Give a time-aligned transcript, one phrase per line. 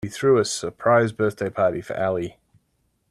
[0.03, 2.37] We threw a surprise birthday party for Ali.